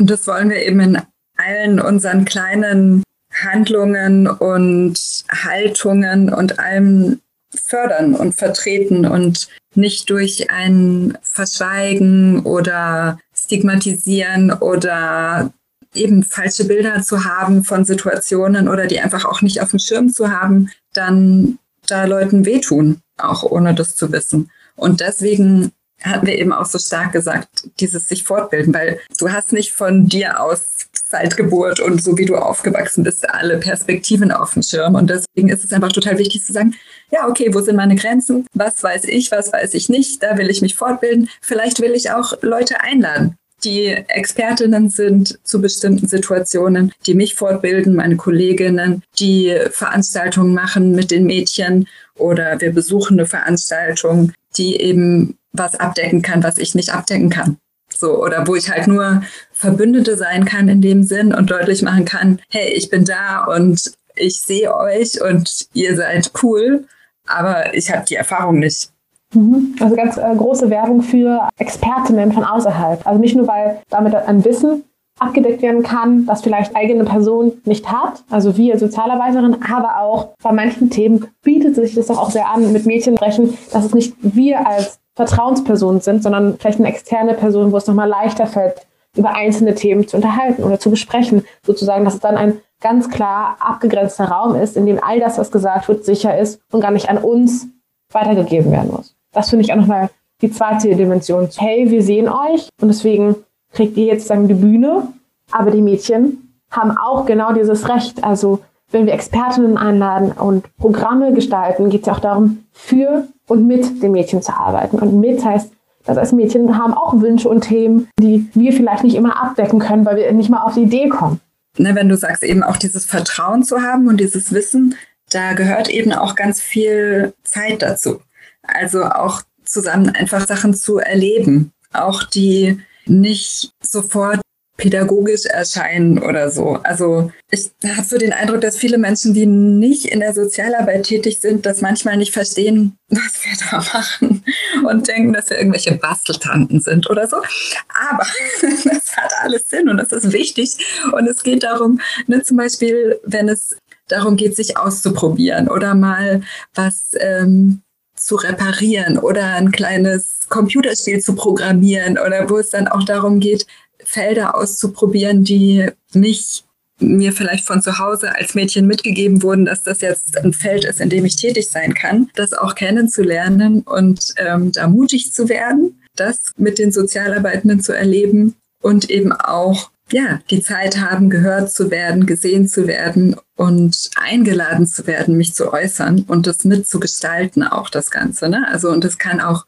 Und 0.00 0.10
das 0.10 0.26
wollen 0.26 0.48
wir 0.48 0.66
eben 0.66 0.80
in 0.80 0.98
allen 1.36 1.80
unseren 1.80 2.24
kleinen 2.24 3.02
Handlungen 3.32 4.26
und 4.26 4.98
Haltungen 5.30 6.32
und 6.32 6.58
allem 6.58 7.20
fördern 7.54 8.14
und 8.14 8.34
vertreten 8.34 9.06
und 9.06 9.48
nicht 9.74 10.10
durch 10.10 10.50
ein 10.50 11.16
Verschweigen 11.22 12.40
oder 12.40 13.18
stigmatisieren 13.50 14.52
oder 14.52 15.52
eben 15.92 16.22
falsche 16.22 16.64
Bilder 16.64 17.02
zu 17.02 17.24
haben 17.24 17.64
von 17.64 17.84
Situationen 17.84 18.68
oder 18.68 18.86
die 18.86 19.00
einfach 19.00 19.24
auch 19.24 19.42
nicht 19.42 19.60
auf 19.60 19.70
dem 19.70 19.80
Schirm 19.80 20.12
zu 20.12 20.30
haben, 20.30 20.70
dann 20.92 21.58
da 21.88 22.04
Leuten 22.04 22.46
wehtun, 22.46 23.00
auch 23.18 23.42
ohne 23.42 23.74
das 23.74 23.96
zu 23.96 24.12
wissen. 24.12 24.52
Und 24.76 25.00
deswegen 25.00 25.72
hatten 26.00 26.28
wir 26.28 26.38
eben 26.38 26.52
auch 26.52 26.64
so 26.64 26.78
stark 26.78 27.12
gesagt, 27.12 27.68
dieses 27.80 28.06
sich 28.06 28.22
fortbilden, 28.22 28.72
weil 28.72 29.00
du 29.18 29.32
hast 29.32 29.52
nicht 29.52 29.72
von 29.72 30.06
dir 30.06 30.40
aus 30.40 30.86
seit 31.10 31.36
Geburt 31.36 31.80
und 31.80 32.02
so 32.02 32.16
wie 32.16 32.24
du 32.24 32.36
aufgewachsen 32.36 33.02
bist, 33.02 33.28
alle 33.28 33.58
Perspektiven 33.58 34.30
auf 34.30 34.54
dem 34.54 34.62
Schirm. 34.62 34.94
Und 34.94 35.10
deswegen 35.10 35.48
ist 35.48 35.64
es 35.64 35.72
einfach 35.72 35.92
total 35.92 36.18
wichtig 36.18 36.44
zu 36.44 36.52
sagen, 36.52 36.74
ja, 37.10 37.28
okay, 37.28 37.52
wo 37.52 37.60
sind 37.60 37.76
meine 37.76 37.96
Grenzen? 37.96 38.46
Was 38.54 38.82
weiß 38.82 39.04
ich, 39.04 39.32
was 39.32 39.52
weiß 39.52 39.74
ich 39.74 39.88
nicht? 39.88 40.22
Da 40.22 40.38
will 40.38 40.48
ich 40.48 40.62
mich 40.62 40.76
fortbilden. 40.76 41.28
Vielleicht 41.40 41.80
will 41.80 41.92
ich 41.92 42.12
auch 42.12 42.34
Leute 42.42 42.80
einladen, 42.80 43.36
die 43.64 43.88
Expertinnen 43.88 44.88
sind 44.88 45.38
zu 45.42 45.60
bestimmten 45.60 46.08
Situationen, 46.08 46.92
die 47.06 47.14
mich 47.14 47.34
fortbilden, 47.34 47.94
meine 47.94 48.16
Kolleginnen, 48.16 49.02
die 49.18 49.54
Veranstaltungen 49.70 50.54
machen 50.54 50.92
mit 50.92 51.10
den 51.10 51.24
Mädchen 51.24 51.86
oder 52.14 52.60
wir 52.60 52.72
besuchen 52.72 53.18
eine 53.18 53.26
Veranstaltung, 53.26 54.32
die 54.56 54.80
eben 54.80 55.36
was 55.52 55.74
abdecken 55.74 56.22
kann, 56.22 56.42
was 56.42 56.58
ich 56.58 56.74
nicht 56.74 56.94
abdecken 56.94 57.28
kann. 57.28 57.58
So, 58.00 58.24
oder 58.24 58.46
wo 58.46 58.54
ich 58.54 58.70
halt 58.70 58.86
nur 58.86 59.22
Verbündete 59.52 60.16
sein 60.16 60.46
kann 60.46 60.68
in 60.68 60.80
dem 60.80 61.02
Sinn 61.02 61.34
und 61.34 61.50
deutlich 61.50 61.82
machen 61.82 62.06
kann, 62.06 62.40
hey, 62.48 62.72
ich 62.72 62.88
bin 62.88 63.04
da 63.04 63.44
und 63.44 63.92
ich 64.16 64.40
sehe 64.40 64.74
euch 64.74 65.20
und 65.20 65.66
ihr 65.74 65.94
seid 65.96 66.30
cool, 66.42 66.84
aber 67.26 67.74
ich 67.74 67.92
habe 67.92 68.06
die 68.08 68.14
Erfahrung 68.14 68.58
nicht. 68.58 68.88
Mhm. 69.34 69.76
Also 69.80 69.96
ganz 69.96 70.16
äh, 70.16 70.34
große 70.34 70.70
Werbung 70.70 71.02
für 71.02 71.46
Expertinnen 71.58 72.32
von 72.32 72.42
außerhalb. 72.42 73.06
Also 73.06 73.20
nicht 73.20 73.36
nur, 73.36 73.46
weil 73.46 73.82
damit 73.90 74.14
ein 74.14 74.46
Wissen 74.46 74.84
abgedeckt 75.18 75.60
werden 75.60 75.82
kann, 75.82 76.24
das 76.24 76.40
vielleicht 76.40 76.74
eigene 76.74 77.04
Person 77.04 77.60
nicht 77.66 77.92
hat, 77.92 78.24
also 78.30 78.56
wir 78.56 78.78
Sozialarbeiterin, 78.78 79.58
aber 79.70 80.00
auch 80.00 80.30
bei 80.42 80.52
manchen 80.52 80.88
Themen 80.88 81.26
bietet 81.42 81.74
sich 81.74 81.94
das 81.94 82.06
doch 82.06 82.16
auch 82.16 82.30
sehr 82.30 82.48
an, 82.48 82.72
mit 82.72 82.86
Mädchen 82.86 83.18
sprechen, 83.18 83.58
dass 83.70 83.84
es 83.84 83.92
nicht 83.92 84.14
wir 84.22 84.66
als 84.66 84.98
Vertrauenspersonen 85.26 86.00
sind, 86.00 86.22
sondern 86.22 86.56
vielleicht 86.58 86.78
eine 86.78 86.88
externe 86.88 87.34
Person, 87.34 87.72
wo 87.72 87.76
es 87.76 87.86
nochmal 87.86 88.08
leichter 88.08 88.46
fällt, 88.46 88.86
über 89.14 89.34
einzelne 89.34 89.74
Themen 89.74 90.08
zu 90.08 90.16
unterhalten 90.16 90.64
oder 90.64 90.78
zu 90.78 90.90
besprechen, 90.90 91.44
sozusagen, 91.62 92.04
dass 92.06 92.14
es 92.14 92.20
dann 92.20 92.38
ein 92.38 92.60
ganz 92.80 93.10
klar 93.10 93.56
abgegrenzter 93.60 94.26
Raum 94.26 94.54
ist, 94.54 94.78
in 94.78 94.86
dem 94.86 95.02
all 95.02 95.20
das, 95.20 95.36
was 95.36 95.50
gesagt 95.50 95.88
wird, 95.88 96.06
sicher 96.06 96.38
ist 96.38 96.62
und 96.72 96.80
gar 96.80 96.90
nicht 96.90 97.10
an 97.10 97.18
uns 97.18 97.66
weitergegeben 98.10 98.72
werden 98.72 98.92
muss. 98.92 99.14
Das 99.32 99.50
finde 99.50 99.64
ich 99.64 99.72
auch 99.72 99.76
nochmal 99.76 100.08
die 100.40 100.50
zweite 100.50 100.96
Dimension. 100.96 101.50
Hey, 101.54 101.90
wir 101.90 102.02
sehen 102.02 102.28
euch 102.28 102.70
und 102.80 102.88
deswegen 102.88 103.36
kriegt 103.72 103.98
ihr 103.98 104.06
jetzt 104.06 104.26
sagen 104.26 104.48
die 104.48 104.54
Bühne, 104.54 105.08
aber 105.52 105.70
die 105.70 105.82
Mädchen 105.82 106.56
haben 106.70 106.96
auch 106.96 107.26
genau 107.26 107.52
dieses 107.52 107.90
Recht. 107.90 108.24
Also 108.24 108.60
wenn 108.90 109.04
wir 109.04 109.12
Expertinnen 109.12 109.76
einladen 109.76 110.32
und 110.32 110.64
Programme 110.78 111.34
gestalten, 111.34 111.90
geht 111.90 112.00
es 112.00 112.06
ja 112.06 112.14
auch 112.14 112.20
darum, 112.20 112.64
für 112.72 113.24
und 113.50 113.66
mit 113.66 114.02
den 114.02 114.12
Mädchen 114.12 114.42
zu 114.42 114.52
arbeiten. 114.52 114.98
Und 114.98 115.18
mit 115.20 115.44
heißt, 115.44 115.72
dass 116.04 116.18
als 116.18 116.32
Mädchen 116.32 116.78
haben 116.78 116.94
auch 116.94 117.20
Wünsche 117.20 117.48
und 117.48 117.62
Themen, 117.62 118.08
die 118.18 118.48
wir 118.54 118.72
vielleicht 118.72 119.04
nicht 119.04 119.16
immer 119.16 119.42
abdecken 119.42 119.78
können, 119.78 120.04
weil 120.04 120.16
wir 120.16 120.32
nicht 120.32 120.50
mal 120.50 120.62
auf 120.62 120.74
die 120.74 120.82
Idee 120.82 121.08
kommen. 121.08 121.40
Ne, 121.78 121.94
wenn 121.94 122.08
du 122.08 122.16
sagst, 122.16 122.42
eben 122.42 122.62
auch 122.62 122.76
dieses 122.76 123.06
Vertrauen 123.06 123.62
zu 123.62 123.82
haben 123.82 124.08
und 124.08 124.18
dieses 124.18 124.52
Wissen, 124.52 124.96
da 125.30 125.52
gehört 125.52 125.88
eben 125.88 126.12
auch 126.12 126.34
ganz 126.34 126.60
viel 126.60 127.34
Zeit 127.44 127.82
dazu. 127.82 128.20
Also 128.62 129.04
auch 129.04 129.42
zusammen 129.64 130.10
einfach 130.10 130.46
Sachen 130.46 130.74
zu 130.74 130.98
erleben, 130.98 131.72
auch 131.92 132.24
die 132.24 132.80
nicht 133.06 133.72
sofort 133.80 134.40
pädagogisch 134.80 135.44
erscheinen 135.44 136.18
oder 136.18 136.50
so. 136.50 136.80
Also 136.82 137.30
ich 137.50 137.70
habe 137.84 138.06
so 138.06 138.16
den 138.16 138.32
Eindruck, 138.32 138.62
dass 138.62 138.78
viele 138.78 138.96
Menschen, 138.96 139.34
die 139.34 139.44
nicht 139.44 140.06
in 140.06 140.20
der 140.20 140.32
Sozialarbeit 140.32 141.04
tätig 141.04 141.40
sind, 141.40 141.66
das 141.66 141.82
manchmal 141.82 142.16
nicht 142.16 142.32
verstehen, 142.32 142.96
was 143.08 143.44
wir 143.44 143.52
da 143.70 143.76
machen 143.76 144.42
und 144.88 145.06
denken, 145.06 145.34
dass 145.34 145.50
wir 145.50 145.58
irgendwelche 145.58 145.94
Basteltanten 145.96 146.80
sind 146.80 147.10
oder 147.10 147.28
so. 147.28 147.36
Aber 147.36 148.26
das 148.62 149.16
hat 149.16 149.32
alles 149.42 149.68
Sinn 149.68 149.90
und 149.90 149.98
das 149.98 150.12
ist 150.12 150.32
wichtig. 150.32 150.78
Und 151.12 151.26
es 151.28 151.42
geht 151.42 151.62
darum, 151.62 152.00
ne, 152.26 152.42
zum 152.42 152.56
Beispiel, 152.56 153.20
wenn 153.24 153.50
es 153.50 153.76
darum 154.08 154.36
geht, 154.36 154.56
sich 154.56 154.78
auszuprobieren 154.78 155.68
oder 155.68 155.94
mal 155.94 156.40
was 156.74 157.10
ähm, 157.18 157.82
zu 158.16 158.36
reparieren 158.36 159.18
oder 159.18 159.44
ein 159.54 159.72
kleines 159.72 160.40
Computerspiel 160.48 161.20
zu 161.20 161.34
programmieren 161.34 162.18
oder 162.18 162.48
wo 162.48 162.58
es 162.58 162.70
dann 162.70 162.88
auch 162.88 163.04
darum 163.04 163.40
geht, 163.40 163.66
Felder 164.04 164.54
auszuprobieren, 164.54 165.44
die 165.44 165.90
nicht 166.12 166.64
mir 167.00 167.32
vielleicht 167.32 167.66
von 167.66 167.82
zu 167.82 167.98
Hause 167.98 168.34
als 168.34 168.54
Mädchen 168.54 168.86
mitgegeben 168.86 169.42
wurden, 169.42 169.64
dass 169.64 169.82
das 169.82 170.00
jetzt 170.00 170.36
ein 170.36 170.52
Feld 170.52 170.84
ist, 170.84 171.00
in 171.00 171.08
dem 171.08 171.24
ich 171.24 171.36
tätig 171.36 171.68
sein 171.70 171.94
kann, 171.94 172.30
das 172.34 172.52
auch 172.52 172.74
kennenzulernen 172.74 173.82
und 173.82 174.34
ähm, 174.36 174.72
da 174.72 174.86
mutig 174.86 175.32
zu 175.32 175.48
werden, 175.48 176.00
das 176.14 176.52
mit 176.56 176.78
den 176.78 176.92
Sozialarbeitenden 176.92 177.80
zu 177.80 177.92
erleben 177.92 178.54
und 178.82 179.10
eben 179.10 179.32
auch 179.32 179.90
ja, 180.12 180.40
die 180.50 180.60
Zeit 180.60 180.98
haben, 180.98 181.30
gehört 181.30 181.72
zu 181.72 181.90
werden, 181.90 182.26
gesehen 182.26 182.66
zu 182.66 182.88
werden 182.88 183.36
und 183.56 184.10
eingeladen 184.16 184.86
zu 184.86 185.06
werden, 185.06 185.36
mich 185.36 185.54
zu 185.54 185.72
äußern 185.72 186.24
und 186.26 186.46
das 186.46 186.64
mitzugestalten, 186.64 187.62
auch 187.62 187.90
das 187.90 188.10
Ganze. 188.10 188.48
Ne? 188.48 188.66
Also, 188.68 188.90
und 188.90 189.04
das 189.04 189.18
kann 189.18 189.40
auch 189.40 189.66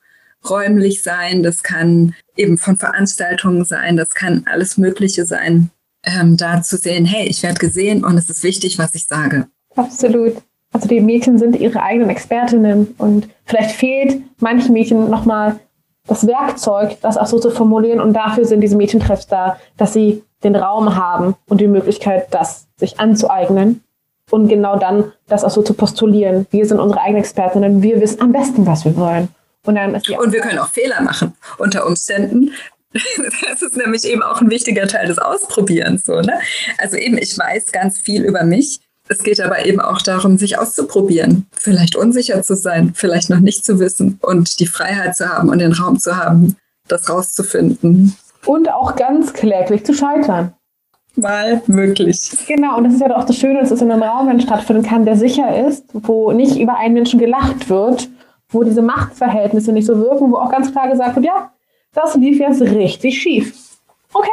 räumlich 0.49 1.03
sein, 1.03 1.43
das 1.43 1.63
kann 1.63 2.15
eben 2.37 2.59
von 2.59 2.77
Veranstaltungen 2.77 3.65
sein, 3.65 3.97
das 3.97 4.11
kann 4.11 4.45
alles 4.47 4.79
Mögliche 4.79 5.25
sein, 5.25 5.71
ähm, 6.05 6.37
da 6.37 6.63
zu 6.63 6.77
sehen, 6.77 7.05
hey, 7.05 7.27
ich 7.27 7.43
werde 7.43 7.59
gesehen 7.59 8.05
und 8.05 8.17
es 8.17 8.29
ist 8.29 8.43
wichtig, 8.43 8.79
was 8.79 8.95
ich 8.95 9.07
sage. 9.07 9.47
Absolut. 9.77 10.35
Also 10.73 10.89
die 10.89 11.01
Mädchen 11.01 11.39
sind 11.39 11.57
ihre 11.57 11.83
eigenen 11.83 12.11
Expertinnen 12.11 12.95
und 12.99 13.29
vielleicht 13.45 13.73
fehlt 13.73 14.23
manchen 14.41 14.73
Mädchen 14.73 15.11
nochmal 15.11 15.61
das 16.07 16.27
Werkzeug, 16.27 16.97
das 17.03 17.17
auch 17.17 17.27
so 17.27 17.39
zu 17.39 17.51
formulieren 17.51 18.01
und 18.01 18.15
dafür 18.15 18.45
sind 18.45 18.61
diese 18.61 18.77
Mädchentreffs 18.77 19.27
da, 19.27 19.59
dass 19.77 19.93
sie 19.93 20.23
den 20.43 20.57
Raum 20.57 20.97
haben 20.97 21.37
und 21.49 21.61
die 21.61 21.69
Möglichkeit, 21.69 22.29
das 22.33 22.67
sich 22.77 22.99
anzueignen 22.99 23.83
und 24.31 24.49
genau 24.49 24.77
dann 24.79 25.13
das 25.29 25.45
auch 25.45 25.51
so 25.51 25.63
zu 25.63 25.75
postulieren. 25.75 26.47
Wir 26.51 26.67
sind 26.67 26.81
unsere 26.81 27.01
eigenen 27.01 27.21
Expertinnen, 27.21 27.83
wir 27.83 28.01
wissen 28.01 28.21
am 28.21 28.33
besten, 28.33 28.67
was 28.67 28.85
wir 28.85 28.97
wollen. 28.97 29.29
Und, 29.65 29.77
dann 29.77 29.95
ist 29.95 30.09
und 30.11 30.33
wir 30.33 30.41
können 30.41 30.59
auch 30.59 30.71
Fehler 30.71 31.01
machen 31.03 31.35
unter 31.59 31.87
Umständen. 31.87 32.53
Das 33.49 33.63
ist 33.63 33.75
nämlich 33.75 34.05
eben 34.05 34.23
auch 34.23 34.43
ein 34.43 34.51
wichtiger 34.51 34.87
Teil 34.87 35.07
des 35.07 35.19
Ausprobierens. 35.19 36.05
So, 36.05 36.21
ne? 36.21 36.39
Also 36.77 36.99
eben, 36.99 37.17
ich 37.17 37.39
weiß 37.39 37.73
ganz 37.73 37.99
viel 37.99 38.23
über 38.23 38.45
mich 38.45 38.81
es 39.09 39.23
geht 39.23 39.41
aber 39.41 39.67
eben 39.67 39.81
auch 39.81 40.01
darum, 40.01 40.39
sich 40.39 40.59
auszuprobieren, 40.59 41.47
vielleicht 41.53 41.97
unsicher 41.97 42.43
zu 42.43 42.55
sein, 42.55 42.93
vielleicht 42.95 43.31
noch 43.31 43.41
nicht 43.41 43.65
zu 43.65 43.79
wissen 43.79 44.19
und 44.23 44.61
die 44.61 44.67
Freiheit 44.67 45.17
zu 45.17 45.29
haben 45.29 45.49
und 45.49 45.59
den 45.59 45.73
Raum 45.73 45.99
zu 45.99 46.17
haben, 46.17 46.57
das 46.89 47.11
rauszufinden. 47.11 48.17
Und 48.47 48.73
auch 48.73 48.97
ganz 48.97 49.33
kläglich 49.33 49.85
zu 49.85 49.95
scheitern. 49.95 50.55
Mal 51.15 51.61
möglich. 51.67 52.31
Genau, 52.49 52.79
und 52.79 52.85
das 52.85 52.95
ist 52.95 53.01
ja 53.01 53.15
auch 53.15 53.25
das 53.25 53.37
Schöne, 53.37 53.61
dass 53.61 53.71
es 53.71 53.83
in 53.83 53.93
einem 53.93 54.03
Raum 54.03 54.41
stattfinden 54.41 54.83
kann, 54.83 55.05
der 55.05 55.17
sicher 55.17 55.67
ist, 55.69 55.85
wo 55.93 56.33
nicht 56.33 56.59
über 56.59 56.79
einen 56.79 56.95
Menschen 56.95 57.21
gelacht 57.21 57.69
wird, 57.69 58.09
wo 58.53 58.63
diese 58.63 58.83
Machtverhältnisse 58.83 59.73
nicht 59.73 59.87
so 59.87 59.99
wirken, 59.99 60.31
wo 60.31 60.37
auch 60.37 60.51
ganz 60.51 60.71
klar 60.71 60.89
gesagt 60.89 61.17
wird, 61.17 61.27
ja, 61.27 61.53
das 61.95 62.15
lief 62.17 62.39
jetzt 62.39 62.63
richtig 62.63 63.21
schief. 63.21 63.79
Okay, 64.15 64.31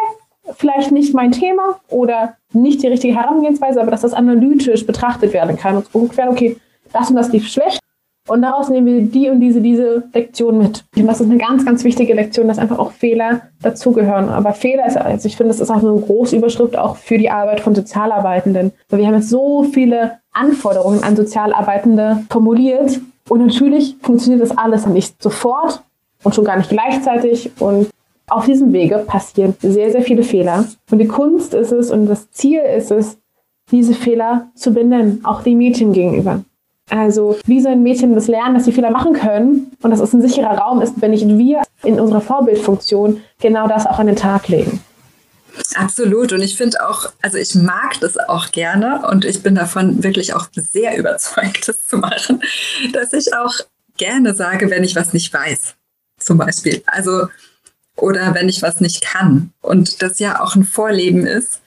vielleicht 0.55 0.91
nicht 0.91 1.13
mein 1.13 1.31
Thema 1.31 1.79
oder 1.89 2.35
nicht 2.53 2.81
die 2.83 2.87
richtige 2.87 3.15
Herangehensweise, 3.15 3.81
aber 3.81 3.91
dass 3.91 4.01
das 4.01 4.13
analytisch 4.13 4.85
betrachtet 4.85 5.33
werden 5.33 5.57
kann 5.57 5.83
und 5.93 6.17
werden, 6.17 6.31
okay, 6.31 6.57
das 6.91 7.09
und 7.09 7.15
das 7.15 7.31
lief 7.31 7.47
schlecht 7.47 7.79
und 8.29 8.41
daraus 8.41 8.69
nehmen 8.69 8.87
wir 8.87 9.01
die 9.01 9.29
und 9.29 9.39
diese, 9.39 9.59
diese 9.59 10.03
Lektion 10.13 10.57
mit. 10.57 10.85
Und 10.95 11.07
das 11.07 11.19
ist 11.19 11.29
eine 11.29 11.37
ganz, 11.37 11.65
ganz 11.65 11.83
wichtige 11.83 12.13
Lektion, 12.13 12.47
dass 12.47 12.59
einfach 12.59 12.77
auch 12.77 12.91
Fehler 12.91 13.41
dazugehören. 13.61 14.29
Aber 14.29 14.53
Fehler 14.53 14.85
ist, 14.85 14.97
also 14.97 15.27
ich 15.27 15.35
finde, 15.35 15.51
das 15.51 15.59
ist 15.59 15.71
auch 15.71 15.83
eine 15.83 15.99
große 15.99 16.35
Überschrift 16.35 16.77
auch 16.77 16.95
für 16.95 17.17
die 17.17 17.29
Arbeit 17.29 17.59
von 17.59 17.73
Sozialarbeitenden. 17.73 18.71
Weil 18.89 18.99
wir 18.99 19.07
haben 19.07 19.15
jetzt 19.15 19.29
so 19.29 19.63
viele 19.63 20.19
Anforderungen 20.31 21.03
an 21.03 21.15
Sozialarbeitende 21.15 22.23
formuliert. 22.29 23.01
Und 23.27 23.45
natürlich 23.45 23.95
funktioniert 24.01 24.41
das 24.41 24.57
alles 24.57 24.85
nicht 24.85 25.21
sofort 25.21 25.83
und 26.23 26.35
schon 26.35 26.45
gar 26.45 26.57
nicht 26.57 26.69
gleichzeitig. 26.69 27.51
Und 27.59 27.89
auf 28.27 28.45
diesem 28.45 28.73
Wege 28.73 28.99
passieren 28.99 29.55
sehr, 29.59 29.91
sehr 29.91 30.03
viele 30.03 30.23
Fehler. 30.23 30.65
Und 30.91 30.99
die 30.99 31.07
Kunst 31.07 31.53
ist 31.53 31.71
es 31.71 31.91
und 31.91 32.05
das 32.05 32.29
Ziel 32.31 32.61
ist 32.61 32.91
es, 32.91 33.17
diese 33.71 33.93
Fehler 33.93 34.49
zu 34.55 34.73
benennen, 34.73 35.21
auch 35.23 35.43
den 35.43 35.57
Mädchen 35.57 35.93
gegenüber. 35.93 36.41
Also 36.89 37.37
wie 37.45 37.61
sollen 37.61 37.83
Mädchen 37.83 38.15
das 38.15 38.27
lernen, 38.27 38.55
dass 38.55 38.65
sie 38.65 38.71
Fehler 38.71 38.89
machen 38.89 39.13
können 39.13 39.71
und 39.81 39.91
dass 39.91 39.99
es 39.99 40.13
ein 40.13 40.21
sicherer 40.21 40.57
Raum 40.57 40.81
ist, 40.81 41.01
wenn 41.01 41.11
nicht 41.11 41.27
wir 41.27 41.61
in 41.83 41.99
unserer 41.99 42.21
Vorbildfunktion 42.21 43.21
genau 43.39 43.67
das 43.67 43.85
auch 43.85 43.99
an 43.99 44.07
den 44.07 44.15
Tag 44.15 44.47
legen. 44.47 44.81
Absolut. 45.75 46.33
Und 46.33 46.41
ich 46.41 46.55
finde 46.55 46.87
auch, 46.87 47.11
also 47.21 47.37
ich 47.37 47.55
mag 47.55 47.99
das 48.01 48.17
auch 48.17 48.51
gerne 48.51 49.07
und 49.09 49.25
ich 49.25 49.43
bin 49.43 49.55
davon 49.55 50.03
wirklich 50.03 50.33
auch 50.33 50.47
sehr 50.53 50.97
überzeugt, 50.97 51.67
das 51.67 51.87
zu 51.87 51.97
machen, 51.97 52.41
dass 52.93 53.13
ich 53.13 53.33
auch 53.33 53.53
gerne 53.97 54.35
sage, 54.35 54.69
wenn 54.69 54.83
ich 54.83 54.95
was 54.95 55.13
nicht 55.13 55.33
weiß, 55.33 55.75
zum 56.17 56.37
Beispiel. 56.37 56.81
Also, 56.85 57.27
oder 57.95 58.33
wenn 58.33 58.49
ich 58.49 58.61
was 58.61 58.79
nicht 58.79 59.01
kann. 59.01 59.51
Und 59.61 60.01
das 60.01 60.19
ja 60.19 60.41
auch 60.41 60.55
ein 60.55 60.63
Vorleben 60.63 61.27
ist, 61.27 61.61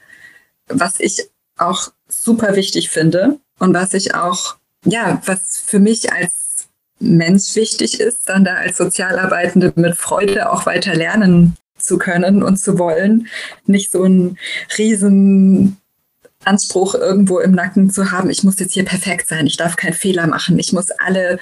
was 0.68 0.98
ich 0.98 1.28
auch 1.58 1.92
super 2.08 2.56
wichtig 2.56 2.88
finde 2.88 3.38
und 3.58 3.74
was 3.74 3.92
ich 3.94 4.14
auch 4.14 4.56
ja, 4.84 5.20
was 5.26 5.62
für 5.64 5.78
mich 5.78 6.12
als 6.12 6.32
Mensch 6.98 7.54
wichtig 7.56 8.00
ist, 8.00 8.28
dann 8.28 8.44
da 8.44 8.54
als 8.54 8.76
Sozialarbeitende 8.76 9.72
mit 9.76 9.96
Freude 9.96 10.50
auch 10.50 10.66
weiter 10.66 10.94
lernen 10.94 11.56
zu 11.76 11.98
können 11.98 12.42
und 12.42 12.58
zu 12.58 12.78
wollen, 12.78 13.26
nicht 13.66 13.90
so 13.90 14.04
einen 14.04 14.38
riesen 14.78 15.78
Anspruch 16.44 16.94
irgendwo 16.94 17.38
im 17.38 17.52
Nacken 17.52 17.90
zu 17.90 18.10
haben, 18.10 18.30
ich 18.30 18.42
muss 18.42 18.58
jetzt 18.58 18.74
hier 18.74 18.84
perfekt 18.84 19.28
sein, 19.28 19.46
ich 19.46 19.56
darf 19.56 19.76
keinen 19.76 19.94
Fehler 19.94 20.26
machen, 20.26 20.58
ich 20.58 20.72
muss 20.72 20.90
alle, 20.90 21.38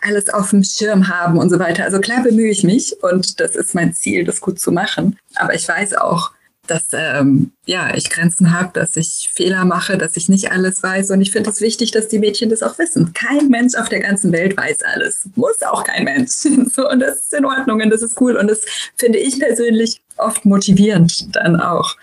alles 0.00 0.28
auf 0.28 0.50
dem 0.50 0.62
Schirm 0.62 1.08
haben 1.08 1.38
und 1.38 1.50
so 1.50 1.58
weiter. 1.58 1.84
Also 1.84 2.00
klar 2.00 2.22
bemühe 2.22 2.50
ich 2.50 2.62
mich 2.62 2.96
und 3.02 3.40
das 3.40 3.56
ist 3.56 3.74
mein 3.74 3.94
Ziel, 3.94 4.24
das 4.24 4.40
gut 4.40 4.60
zu 4.60 4.72
machen. 4.72 5.18
Aber 5.34 5.54
ich 5.54 5.66
weiß 5.66 5.94
auch, 5.94 6.32
dass 6.66 6.88
ähm, 6.92 7.52
ja, 7.66 7.94
ich 7.94 8.10
Grenzen 8.10 8.58
habe, 8.58 8.70
dass 8.72 8.96
ich 8.96 9.30
Fehler 9.32 9.64
mache, 9.64 9.98
dass 9.98 10.16
ich 10.16 10.28
nicht 10.28 10.52
alles 10.52 10.82
weiß. 10.82 11.10
Und 11.10 11.20
ich 11.20 11.30
finde 11.30 11.50
es 11.50 11.60
wichtig, 11.60 11.90
dass 11.90 12.08
die 12.08 12.18
Mädchen 12.18 12.50
das 12.50 12.62
auch 12.62 12.78
wissen. 12.78 13.12
Kein 13.14 13.48
Mensch 13.48 13.74
auf 13.74 13.88
der 13.88 14.00
ganzen 14.00 14.32
Welt 14.32 14.56
weiß 14.56 14.82
alles. 14.82 15.28
Muss 15.34 15.62
auch 15.62 15.84
kein 15.84 16.04
Mensch. 16.04 16.30
so, 16.74 16.88
und 16.88 17.00
das 17.00 17.22
ist 17.22 17.34
in 17.34 17.44
Ordnung 17.44 17.80
und 17.82 17.90
das 17.90 18.02
ist 18.02 18.20
cool. 18.20 18.36
Und 18.36 18.48
das 18.48 18.60
finde 18.96 19.18
ich 19.18 19.38
persönlich 19.38 20.02
oft 20.16 20.44
motivierend 20.44 21.34
dann 21.36 21.60
auch 21.60 21.96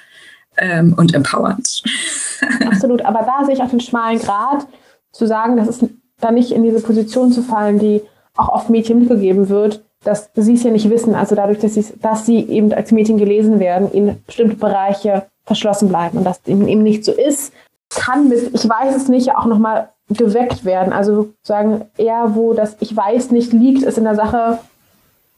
ähm, 0.57 0.93
und 0.97 1.13
empowernd. 1.13 1.83
Absolut. 2.65 3.03
Aber 3.03 3.19
da 3.19 3.45
sehe 3.45 3.55
ich 3.55 3.61
auch 3.61 3.69
den 3.69 3.79
schmalen 3.79 4.19
Grad, 4.19 4.67
zu 5.11 5.27
sagen, 5.27 5.57
dass 5.57 5.67
es 5.67 5.85
da 6.19 6.31
nicht 6.31 6.51
in 6.51 6.63
diese 6.63 6.81
Position 6.81 7.31
zu 7.31 7.41
fallen, 7.41 7.79
die 7.79 8.01
auch 8.35 8.49
oft 8.49 8.69
Mädchen 8.69 8.99
mitgegeben 8.99 9.49
wird, 9.49 9.83
dass 10.03 10.29
sie 10.34 10.53
es 10.53 10.63
ja 10.63 10.72
nicht 10.72 10.89
wissen. 10.89 11.15
Also 11.15 11.36
dadurch, 11.36 11.60
dass 11.60 11.75
sie, 11.75 11.86
dass 12.01 12.25
sie 12.25 12.39
eben 12.39 12.74
als 12.74 12.91
Mädchen 12.91 13.17
gelesen 13.17 13.60
werden, 13.60 13.91
in 13.91 14.22
bestimmte 14.25 14.55
Bereiche 14.55 15.27
verschlossen 15.46 15.89
bleiben 15.89 16.17
und 16.17 16.24
das 16.24 16.41
eben 16.46 16.84
nicht 16.84 17.03
so 17.05 17.12
ist, 17.12 17.53
kann 17.89 18.29
mit, 18.29 18.53
ich 18.53 18.67
weiß 18.67 18.96
es 18.96 19.10
nicht, 19.10 19.36
auch 19.36 19.46
nochmal 19.46 19.89
geweckt 20.10 20.65
werden. 20.65 20.93
Also 20.93 21.29
sagen, 21.43 21.86
eher 21.98 22.36
wo 22.36 22.53
das 22.53 22.77
Ich 22.79 22.96
weiß 22.96 23.31
nicht 23.31 23.53
liegt, 23.53 23.84
ist 23.84 23.98
in 23.98 24.03
der 24.03 24.15
Sache, 24.15 24.60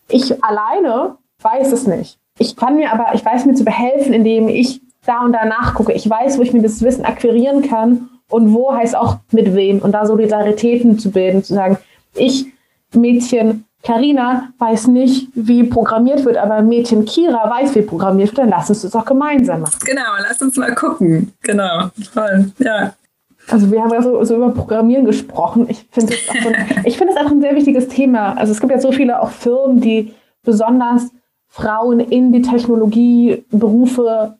ich 0.08 0.44
alleine 0.44 1.18
weiß 1.42 1.72
es 1.72 1.88
nicht. 1.88 2.20
Ich 2.40 2.56
kann 2.56 2.76
mir 2.76 2.92
aber, 2.92 3.14
ich 3.14 3.24
weiß 3.24 3.46
mir 3.46 3.54
zu 3.54 3.64
behelfen, 3.64 4.14
indem 4.14 4.48
ich 4.48 4.82
da 5.06 5.24
und 5.24 5.34
da 5.34 5.46
nachgucke. 5.46 5.94
Ich 5.94 6.10
weiß, 6.10 6.38
wo 6.38 6.42
ich 6.42 6.54
mir 6.54 6.62
das 6.62 6.82
Wissen 6.82 7.06
akquirieren 7.06 7.62
kann 7.62 8.10
und 8.30 8.54
wo 8.54 8.74
heißt 8.74 8.96
auch 8.96 9.18
mit 9.32 9.54
wem 9.56 9.80
und 9.80 9.92
da 9.92 10.06
Solidaritäten 10.06 10.98
zu 10.98 11.12
bilden, 11.12 11.44
zu 11.44 11.54
sagen, 11.54 11.78
ich 12.16 12.48
Mädchen 12.96 13.66
Karina 13.86 14.50
weiß 14.60 14.88
nicht, 14.88 15.28
wie 15.34 15.64
programmiert 15.64 16.24
wird, 16.24 16.38
aber 16.38 16.62
Mädchen 16.62 17.04
Kira 17.04 17.50
weiß, 17.50 17.76
wie 17.76 17.82
programmiert 17.82 18.30
wird, 18.30 18.40
dann 18.40 18.50
lass 18.50 18.70
uns 18.70 18.82
das 18.82 18.96
auch 18.96 19.06
gemeinsam 19.06 19.62
machen. 19.62 19.80
Genau, 19.86 20.02
lass 20.22 20.42
uns 20.42 20.56
mal 20.56 20.74
gucken. 20.74 21.34
Genau, 21.42 21.90
toll, 22.14 22.52
ja. 22.60 22.94
Also 23.50 23.70
wir 23.70 23.82
haben 23.82 23.92
ja 23.92 24.02
so, 24.02 24.24
so 24.24 24.38
über 24.38 24.52
Programmieren 24.52 25.06
gesprochen. 25.06 25.66
Ich 25.70 25.86
finde 25.92 26.14
es 26.14 26.26
so 26.28 26.50
ich 26.86 26.98
finde 26.98 27.14
es 27.14 27.20
einfach 27.20 27.34
ein 27.34 27.42
sehr 27.42 27.56
wichtiges 27.56 27.90
Thema. 27.90 28.38
Also 28.38 28.54
es 28.54 28.62
gibt 28.62 28.72
ja 28.72 28.80
so 28.80 28.94
viele 28.94 29.22
auch 29.22 29.32
Firmen, 29.32 29.82
die 29.82 30.14
besonders 30.44 31.10
Frauen 31.50 32.00
in 32.00 32.32
die 32.32 32.42
Technologieberufe 32.42 34.38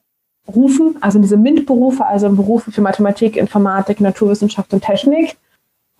rufen, 0.48 0.96
also 1.02 1.18
in 1.18 1.22
diese 1.22 1.38
MINT-Berufe, 1.38 2.06
also 2.06 2.30
Berufe 2.30 2.72
für 2.72 2.82
Mathematik, 2.82 3.36
Informatik, 3.36 4.00
Naturwissenschaft 4.00 4.74
und 4.74 4.84
Technik. 4.84 5.36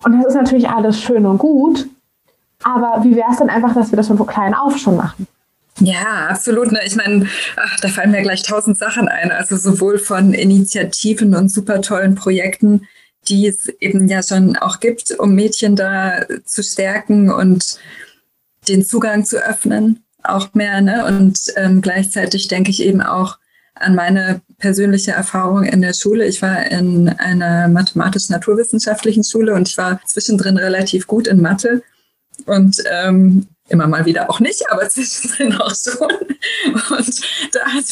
Und 0.02 0.18
das 0.18 0.28
ist 0.28 0.34
natürlich 0.34 0.68
alles 0.68 1.00
schön 1.00 1.26
und 1.26 1.38
gut, 1.38 1.86
aber 2.64 3.04
wie 3.04 3.14
wäre 3.14 3.30
es 3.30 3.38
denn 3.38 3.50
einfach, 3.50 3.74
dass 3.74 3.92
wir 3.92 3.96
das 3.96 4.08
von 4.08 4.26
klein 4.26 4.54
auf 4.54 4.76
schon 4.78 4.96
machen? 4.96 5.26
Ja, 5.80 6.28
absolut. 6.28 6.72
Ne? 6.72 6.80
Ich 6.84 6.96
meine, 6.96 7.28
da 7.82 7.88
fallen 7.88 8.12
mir 8.12 8.22
gleich 8.22 8.42
tausend 8.42 8.78
Sachen 8.78 9.08
ein. 9.08 9.30
Also 9.30 9.56
sowohl 9.56 9.98
von 9.98 10.32
Initiativen 10.32 11.34
und 11.34 11.50
super 11.50 11.82
tollen 11.82 12.14
Projekten, 12.14 12.86
die 13.28 13.46
es 13.46 13.68
eben 13.80 14.08
ja 14.08 14.22
schon 14.22 14.56
auch 14.56 14.80
gibt, 14.80 15.18
um 15.18 15.34
Mädchen 15.34 15.76
da 15.76 16.24
zu 16.44 16.62
stärken 16.62 17.30
und 17.30 17.78
den 18.68 18.84
Zugang 18.84 19.24
zu 19.24 19.38
öffnen, 19.38 20.04
auch 20.22 20.54
mehr. 20.54 20.80
Ne? 20.80 21.04
Und 21.06 21.52
ähm, 21.56 21.80
gleichzeitig 21.80 22.48
denke 22.48 22.70
ich 22.70 22.82
eben 22.82 23.02
auch 23.02 23.38
an 23.74 23.96
meine 23.96 24.40
persönliche 24.58 25.10
Erfahrung 25.10 25.64
in 25.64 25.82
der 25.82 25.92
Schule. 25.92 26.26
Ich 26.26 26.40
war 26.40 26.66
in 26.70 27.08
einer 27.08 27.66
mathematisch-naturwissenschaftlichen 27.68 29.24
Schule 29.24 29.54
und 29.54 29.68
ich 29.68 29.76
war 29.76 30.00
zwischendrin 30.06 30.56
relativ 30.56 31.08
gut 31.08 31.26
in 31.26 31.42
Mathe 31.42 31.82
und 32.46 32.82
ähm, 32.90 33.46
immer 33.68 33.86
mal 33.86 34.06
wieder 34.06 34.30
auch 34.30 34.40
nicht, 34.40 34.70
aber 34.70 34.88
zwischendrin 34.88 35.54
auch 35.54 35.74
schon. 35.74 36.10
Und 36.90 37.20
da 37.52 37.66
hat 37.66 37.84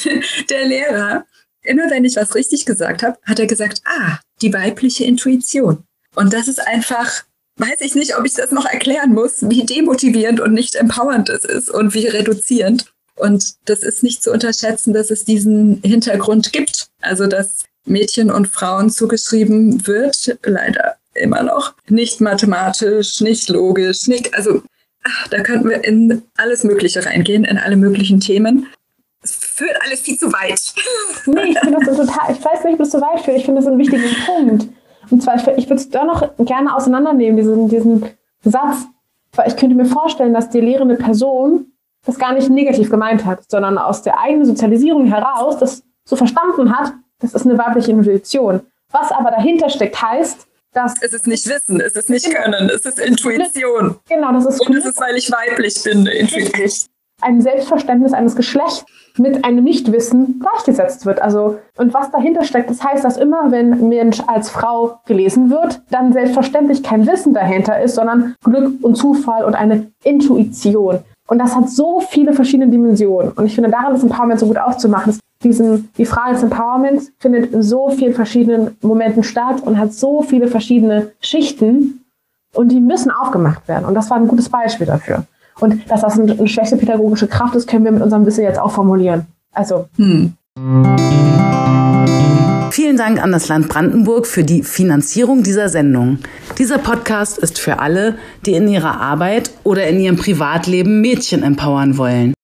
der 0.51 0.67
Lehrer, 0.67 1.25
immer 1.63 1.91
wenn 1.91 2.05
ich 2.05 2.17
was 2.17 2.35
richtig 2.35 2.67
gesagt 2.67 3.03
habe, 3.03 3.19
hat 3.25 3.39
er 3.39 3.47
gesagt, 3.47 3.83
ah, 3.85 4.19
die 4.41 4.53
weibliche 4.53 5.05
Intuition. 5.05 5.85
Und 6.15 6.33
das 6.33 6.49
ist 6.49 6.61
einfach, 6.67 7.23
weiß 7.57 7.81
ich 7.81 7.95
nicht, 7.95 8.19
ob 8.19 8.27
ich 8.27 8.35
das 8.35 8.51
noch 8.51 8.67
erklären 8.67 9.15
muss, 9.15 9.49
wie 9.49 9.65
demotivierend 9.65 10.41
und 10.41 10.53
nicht 10.53 10.75
empowernd 10.75 11.29
es 11.31 11.45
ist 11.45 11.71
und 11.71 11.95
wie 11.95 12.07
reduzierend. 12.07 12.93
Und 13.15 13.55
das 13.67 13.83
ist 13.83 14.03
nicht 14.03 14.23
zu 14.23 14.33
unterschätzen, 14.33 14.93
dass 14.93 15.11
es 15.11 15.25
diesen 15.25 15.81
Hintergrund 15.83 16.53
gibt. 16.53 16.89
Also, 17.01 17.27
dass 17.27 17.65
Mädchen 17.85 18.31
und 18.31 18.49
Frauen 18.49 18.91
zugeschrieben 18.91 19.87
wird, 19.87 20.39
leider 20.45 20.97
immer 21.15 21.43
noch. 21.43 21.75
Nicht 21.89 22.21
mathematisch, 22.21 23.21
nicht 23.21 23.49
logisch, 23.49 24.09
nicht, 24.09 24.35
also 24.35 24.63
ach, 25.05 25.29
da 25.29 25.41
könnten 25.43 25.69
wir 25.69 25.85
in 25.85 26.23
alles 26.37 26.65
Mögliche 26.65 27.05
reingehen, 27.05 27.45
in 27.45 27.59
alle 27.59 27.77
möglichen 27.77 28.21
Themen. 28.21 28.69
Es 29.23 29.37
führt 29.37 29.77
alles 29.85 30.01
viel 30.01 30.19
zu 30.19 30.33
weit. 30.33 30.61
Nee, 31.27 31.51
ich 31.51 31.59
finde 31.61 31.79
das 31.85 31.97
total, 31.97 32.33
ich 32.33 32.45
weiß 32.45 32.65
nicht, 32.65 32.75
ob 32.75 32.81
es 32.81 32.91
zu 32.91 33.01
weit 33.01 33.21
führt. 33.21 33.37
Ich 33.37 33.45
finde 33.45 33.61
das 33.61 33.69
einen 33.69 33.79
wichtigen 33.79 34.03
Punkt. 34.27 34.67
Und 35.09 35.23
zwar, 35.23 35.37
ich, 35.37 35.47
ich 35.57 35.67
würde 35.67 35.81
es 35.81 35.89
da 35.89 36.05
noch 36.05 36.37
gerne 36.39 36.75
auseinandernehmen, 36.75 37.37
diesen, 37.37 37.69
diesen 37.69 38.07
Satz, 38.43 38.87
weil 39.37 39.49
ich 39.49 39.57
könnte 39.57 39.77
mir 39.77 39.85
vorstellen, 39.85 40.35
dass 40.35 40.51
die 40.51 40.61
lehrende 40.61 40.97
Person 40.97 41.73
das 42.05 42.19
gar 42.19 42.33
nicht 42.33 42.51
negativ 42.51 42.91
gemeint 42.91 43.25
hat, 43.25 43.49
sondern 43.49 43.79
aus 43.79 44.03
der 44.03 44.19
eigenen 44.19 44.45
Sozialisierung 44.45 45.07
heraus 45.07 45.59
das 45.59 45.85
so 46.05 46.17
verstanden 46.17 46.77
hat, 46.77 46.93
das 47.21 47.35
ist 47.35 47.47
eine 47.47 47.57
weibliche 47.57 47.93
Intuition. 47.93 48.63
Was 48.91 49.13
aber 49.13 49.31
dahinter 49.31 49.71
steckt, 49.71 50.03
heißt, 50.03 50.49
das 50.73 50.95
es 51.01 51.13
ist 51.13 51.27
nicht 51.27 51.49
Wissen, 51.49 51.81
es 51.81 51.95
ist 51.95 52.11
nicht 52.11 52.27
genau. 52.27 52.41
Können, 52.43 52.71
es 52.71 52.85
ist 52.85 52.99
Intuition. 52.99 53.97
Genau, 54.09 54.33
das 54.33 54.47
ist 54.47 54.67
Und 54.67 54.77
es 54.77 54.85
ist, 54.87 55.01
weil 55.01 55.17
ich 55.17 55.31
weiblich 55.31 55.83
bin, 55.83 56.07
intuitiv. 56.07 56.87
ein 57.21 57.41
Selbstverständnis 57.41 58.13
eines 58.13 58.37
Geschlechts 58.37 58.85
mit 59.19 59.45
einem 59.45 59.65
Nichtwissen 59.65 60.41
gleichgesetzt 60.41 61.05
wird. 61.07 61.21
Also, 61.21 61.59
und 61.77 61.93
was 61.93 62.11
dahinter 62.11 62.45
steckt, 62.45 62.71
das 62.71 62.83
heißt, 62.83 63.05
dass 63.05 63.17
immer, 63.17 63.51
wenn 63.51 63.89
Mensch 63.89 64.21
als 64.27 64.49
Frau 64.51 65.01
gelesen 65.07 65.51
wird, 65.51 65.83
dann 65.91 66.13
selbstverständlich 66.13 66.83
kein 66.83 67.07
Wissen 67.07 67.35
dahinter 67.35 67.81
ist, 67.81 67.95
sondern 67.95 68.35
Glück 68.43 68.83
und 68.83 68.97
Zufall 68.97 69.45
und 69.45 69.55
eine 69.55 69.93
Intuition. 70.03 71.01
Und 71.29 71.39
das 71.39 71.55
hat 71.55 71.71
so 71.71 72.01
viele 72.01 72.33
verschiedene 72.33 72.71
Dimensionen. 72.71 73.33
Und 73.33 73.47
ich 73.47 73.55
finde, 73.55 73.71
daran 73.71 73.95
ist 73.95 74.03
Empowerment 74.03 74.41
so 74.41 74.47
gut 74.47 74.59
aufzumachen. 74.59 75.19
Diesen, 75.43 75.89
die 75.97 76.07
Frage 76.07 76.35
des 76.35 76.43
Empowerments 76.43 77.13
findet 77.19 77.53
in 77.53 77.63
so 77.63 77.91
vielen 77.91 78.15
verschiedenen 78.15 78.77
Momenten 78.81 79.25
statt 79.25 79.63
und 79.63 79.79
hat 79.79 79.93
so 79.93 80.23
viele 80.23 80.49
verschiedene 80.49 81.13
Schichten. 81.21 82.05
Und 82.55 82.69
die 82.71 82.81
müssen 82.81 83.11
aufgemacht 83.11 83.67
werden. 83.67 83.87
Und 83.87 83.95
das 83.95 84.11
war 84.11 84.19
ein 84.19 84.29
gutes 84.29 84.49
Beispiel 84.49 84.87
dafür. 84.87 85.25
Und 85.61 85.91
dass 85.91 86.03
das 86.03 86.19
eine 86.19 86.49
schlechte 86.49 86.77
pädagogische 86.77 87.27
Kraft 87.27 87.55
ist, 87.55 87.69
können 87.69 87.85
wir 87.85 87.93
mit 87.93 88.03
unserem 88.03 88.27
Wissen 88.27 88.45
jetzt 88.45 88.59
auch 88.59 88.73
formulieren. 88.73 89.27
Also. 89.53 89.87
Hm. 89.97 90.35
Vielen 92.73 92.97
Dank 92.97 93.23
an 93.23 93.33
das 93.33 93.49
Land 93.49 93.69
Brandenburg 93.69 94.27
für 94.27 94.45
die 94.45 94.63
Finanzierung 94.63 95.43
dieser 95.43 95.69
Sendung. 95.69 96.19
Dieser 96.59 96.79
Podcast 96.79 97.39
ist 97.39 97.59
für 97.59 97.81
alle, 97.81 98.17
die 98.47 98.55
in 98.55 98.69
ihrer 98.69 99.01
Arbeit 99.01 99.51
oder 99.63 99.87
in 99.87 100.01
ihrem 100.01 100.17
Privatleben 100.17 101.01
Mädchen 101.01 101.43
empowern 101.43 101.99
wollen. 101.99 102.35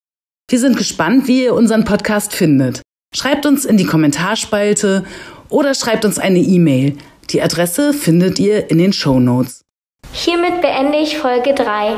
Wir 0.50 0.58
sind 0.58 0.76
gespannt, 0.76 1.28
wie 1.28 1.44
ihr 1.44 1.54
unseren 1.54 1.84
Podcast 1.84 2.34
findet. 2.34 2.82
Schreibt 3.14 3.46
uns 3.46 3.64
in 3.64 3.76
die 3.76 3.86
Kommentarspalte 3.86 5.04
oder 5.48 5.74
schreibt 5.74 6.04
uns 6.04 6.18
eine 6.18 6.38
E-Mail. 6.38 6.96
Die 7.30 7.42
Adresse 7.42 7.92
findet 7.92 8.38
ihr 8.38 8.70
in 8.70 8.78
den 8.78 8.92
Show 8.92 9.18
Notes. 9.18 9.64
Hiermit 10.12 10.60
beende 10.60 10.98
ich 10.98 11.18
Folge 11.18 11.54
3. 11.54 11.96